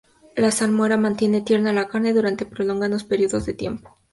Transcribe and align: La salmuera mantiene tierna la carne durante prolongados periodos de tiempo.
La 0.35 0.49
salmuera 0.49 0.97
mantiene 0.97 1.41
tierna 1.41 1.71
la 1.73 1.87
carne 1.87 2.11
durante 2.11 2.47
prolongados 2.47 3.03
periodos 3.03 3.45
de 3.45 3.53
tiempo. 3.53 3.99